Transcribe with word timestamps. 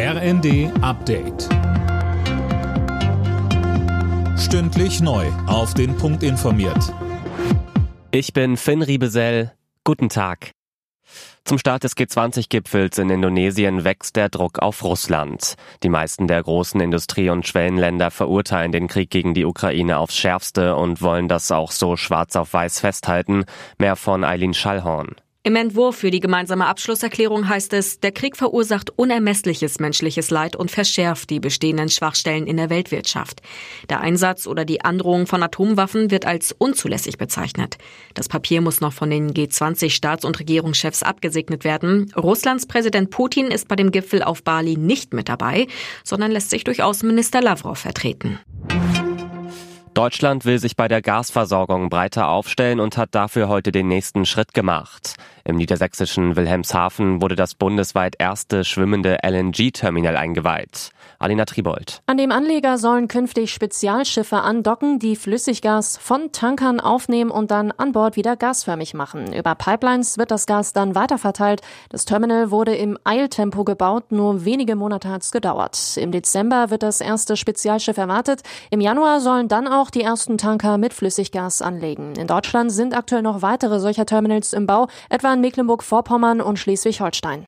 RND 0.00 0.70
Update. 0.80 1.48
Stündlich 4.38 5.00
neu. 5.00 5.26
Auf 5.48 5.74
den 5.74 5.96
Punkt 5.96 6.22
informiert. 6.22 6.94
Ich 8.12 8.32
bin 8.32 8.56
Finn 8.56 8.82
Riebesell. 8.82 9.50
Guten 9.82 10.08
Tag. 10.08 10.52
Zum 11.44 11.58
Start 11.58 11.82
des 11.82 11.96
G20-Gipfels 11.96 12.98
in 12.98 13.10
Indonesien 13.10 13.82
wächst 13.82 14.14
der 14.14 14.28
Druck 14.28 14.60
auf 14.60 14.84
Russland. 14.84 15.56
Die 15.82 15.88
meisten 15.88 16.28
der 16.28 16.44
großen 16.44 16.80
Industrie- 16.80 17.30
und 17.30 17.48
Schwellenländer 17.48 18.12
verurteilen 18.12 18.70
den 18.70 18.86
Krieg 18.86 19.10
gegen 19.10 19.34
die 19.34 19.46
Ukraine 19.46 19.98
aufs 19.98 20.16
Schärfste 20.16 20.76
und 20.76 21.02
wollen 21.02 21.26
das 21.26 21.50
auch 21.50 21.72
so 21.72 21.96
schwarz 21.96 22.36
auf 22.36 22.52
weiß 22.52 22.78
festhalten. 22.78 23.46
Mehr 23.78 23.96
von 23.96 24.22
Eileen 24.22 24.54
Schallhorn. 24.54 25.16
Im 25.48 25.56
Entwurf 25.56 25.96
für 25.96 26.10
die 26.10 26.20
gemeinsame 26.20 26.66
Abschlusserklärung 26.66 27.48
heißt 27.48 27.72
es, 27.72 28.00
der 28.00 28.12
Krieg 28.12 28.36
verursacht 28.36 28.90
unermessliches 28.96 29.80
menschliches 29.80 30.28
Leid 30.28 30.56
und 30.56 30.70
verschärft 30.70 31.30
die 31.30 31.40
bestehenden 31.40 31.88
Schwachstellen 31.88 32.46
in 32.46 32.58
der 32.58 32.68
Weltwirtschaft. 32.68 33.40
Der 33.88 34.02
Einsatz 34.02 34.46
oder 34.46 34.66
die 34.66 34.84
Androhung 34.84 35.26
von 35.26 35.42
Atomwaffen 35.42 36.10
wird 36.10 36.26
als 36.26 36.52
unzulässig 36.52 37.16
bezeichnet. 37.16 37.78
Das 38.12 38.28
Papier 38.28 38.60
muss 38.60 38.82
noch 38.82 38.92
von 38.92 39.08
den 39.08 39.32
G20-Staats- 39.32 40.26
und 40.26 40.38
Regierungschefs 40.38 41.02
abgesegnet 41.02 41.64
werden. 41.64 42.12
Russlands 42.14 42.66
Präsident 42.66 43.08
Putin 43.08 43.46
ist 43.46 43.68
bei 43.68 43.76
dem 43.76 43.90
Gipfel 43.90 44.22
auf 44.22 44.42
Bali 44.42 44.76
nicht 44.76 45.14
mit 45.14 45.30
dabei, 45.30 45.66
sondern 46.04 46.30
lässt 46.30 46.50
sich 46.50 46.64
durch 46.64 46.82
Außenminister 46.82 47.40
Lavrov 47.40 47.78
vertreten. 47.78 48.38
Deutschland 49.98 50.44
will 50.44 50.60
sich 50.60 50.76
bei 50.76 50.86
der 50.86 51.02
Gasversorgung 51.02 51.90
breiter 51.90 52.28
aufstellen 52.28 52.78
und 52.78 52.96
hat 52.96 53.16
dafür 53.16 53.48
heute 53.48 53.72
den 53.72 53.88
nächsten 53.88 54.26
Schritt 54.26 54.54
gemacht. 54.54 55.16
Im 55.42 55.56
niedersächsischen 55.56 56.36
Wilhelmshaven 56.36 57.20
wurde 57.20 57.34
das 57.34 57.56
bundesweit 57.56 58.14
erste 58.20 58.62
schwimmende 58.62 59.18
LNG-Terminal 59.24 60.16
eingeweiht. 60.16 60.90
Alina 61.18 61.46
Tribold. 61.46 62.00
An 62.06 62.16
dem 62.16 62.30
Anleger 62.30 62.78
sollen 62.78 63.08
künftig 63.08 63.52
Spezialschiffe 63.52 64.36
andocken, 64.36 65.00
die 65.00 65.16
Flüssiggas 65.16 65.96
von 65.96 66.30
Tankern 66.30 66.78
aufnehmen 66.78 67.32
und 67.32 67.50
dann 67.50 67.72
an 67.72 67.90
Bord 67.90 68.14
wieder 68.14 68.36
gasförmig 68.36 68.94
machen. 68.94 69.32
Über 69.32 69.56
Pipelines 69.56 70.16
wird 70.16 70.30
das 70.30 70.46
Gas 70.46 70.74
dann 70.74 70.94
weiterverteilt. 70.94 71.62
Das 71.88 72.04
Terminal 72.04 72.52
wurde 72.52 72.76
im 72.76 72.98
Eiltempo 73.02 73.64
gebaut, 73.64 74.12
nur 74.12 74.44
wenige 74.44 74.76
Monate 74.76 75.08
hat 75.08 75.22
es 75.22 75.32
gedauert. 75.32 75.96
Im 75.96 76.12
Dezember 76.12 76.70
wird 76.70 76.84
das 76.84 77.00
erste 77.00 77.36
Spezialschiff 77.36 77.96
erwartet. 77.96 78.42
Im 78.70 78.80
Januar 78.80 79.20
sollen 79.20 79.48
dann 79.48 79.66
auch 79.88 79.90
die 79.90 80.02
ersten 80.02 80.36
Tanker 80.36 80.76
mit 80.76 80.92
Flüssiggas 80.92 81.62
anlegen. 81.62 82.14
In 82.16 82.26
Deutschland 82.26 82.70
sind 82.70 82.94
aktuell 82.94 83.22
noch 83.22 83.40
weitere 83.40 83.80
solcher 83.80 84.04
Terminals 84.04 84.52
im 84.52 84.66
Bau, 84.66 84.88
etwa 85.08 85.32
in 85.32 85.40
Mecklenburg-Vorpommern 85.40 86.42
und 86.42 86.58
Schleswig-Holstein. 86.58 87.46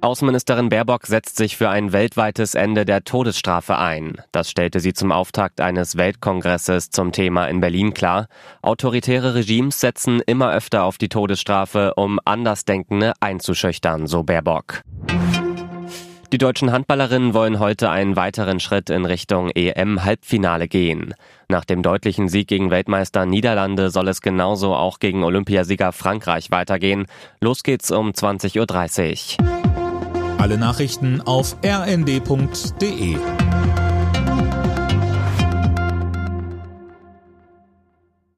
Außenministerin 0.00 0.68
Baerbock 0.68 1.06
setzt 1.06 1.36
sich 1.36 1.56
für 1.56 1.68
ein 1.68 1.92
weltweites 1.92 2.54
Ende 2.56 2.84
der 2.84 3.04
Todesstrafe 3.04 3.78
ein. 3.78 4.16
Das 4.32 4.50
stellte 4.50 4.80
sie 4.80 4.92
zum 4.92 5.12
Auftakt 5.12 5.60
eines 5.60 5.96
Weltkongresses 5.96 6.90
zum 6.90 7.12
Thema 7.12 7.46
in 7.46 7.60
Berlin 7.60 7.94
klar. 7.94 8.26
Autoritäre 8.60 9.36
Regimes 9.36 9.78
setzen 9.78 10.20
immer 10.26 10.52
öfter 10.52 10.82
auf 10.82 10.98
die 10.98 11.10
Todesstrafe, 11.10 11.94
um 11.94 12.18
Andersdenkende 12.24 13.12
einzuschüchtern, 13.20 14.08
so 14.08 14.24
Baerbock. 14.24 14.82
Die 16.32 16.38
deutschen 16.38 16.70
Handballerinnen 16.70 17.34
wollen 17.34 17.58
heute 17.58 17.90
einen 17.90 18.14
weiteren 18.14 18.60
Schritt 18.60 18.88
in 18.88 19.04
Richtung 19.04 19.50
EM-Halbfinale 19.50 20.68
gehen. 20.68 21.14
Nach 21.48 21.64
dem 21.64 21.82
deutlichen 21.82 22.28
Sieg 22.28 22.46
gegen 22.46 22.70
Weltmeister 22.70 23.26
Niederlande 23.26 23.90
soll 23.90 24.06
es 24.06 24.20
genauso 24.20 24.76
auch 24.76 25.00
gegen 25.00 25.24
Olympiasieger 25.24 25.90
Frankreich 25.92 26.52
weitergehen. 26.52 27.06
Los 27.40 27.64
geht's 27.64 27.90
um 27.90 28.10
20.30 28.10 29.40
Uhr. 29.40 30.38
Alle 30.38 30.56
Nachrichten 30.56 31.20
auf 31.20 31.56
rnd.de 31.64 33.16